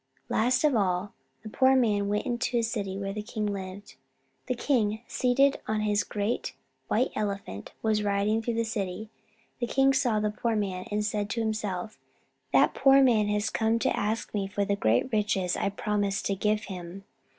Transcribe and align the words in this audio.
Last 0.29 0.63
of 0.63 0.75
all, 0.75 1.13
the 1.43 1.49
poor 1.49 1.75
man 1.75 2.07
went 2.07 2.25
into 2.25 2.57
the 2.57 2.63
city 2.63 2.97
where 2.97 3.13
the 3.13 3.21
king 3.21 3.45
lived. 3.45 3.97
The 4.47 4.55
king, 4.55 5.03
seated 5.05 5.59
on 5.67 5.81
his 5.81 6.03
great 6.03 6.55
white 6.87 7.11
elephant, 7.15 7.71
was 7.83 8.01
riding 8.01 8.41
through 8.41 8.55
the 8.55 8.63
city. 8.63 9.11
The 9.59 9.67
king 9.67 9.93
saw 9.93 10.19
the 10.19 10.31
poor 10.31 10.55
man, 10.55 10.87
and 10.89 11.05
said 11.05 11.29
to 11.29 11.39
himself: 11.41 11.99
"That 12.51 12.73
poor 12.73 12.99
man 13.03 13.27
has 13.27 13.51
come 13.51 13.77
to 13.77 13.95
ask 13.95 14.33
me 14.33 14.47
for 14.47 14.65
the 14.65 14.75
great 14.75 15.13
riches 15.13 15.55
I 15.55 15.69
promised 15.69 16.25
to 16.25 16.35
give 16.35 16.63
him. 16.63 17.03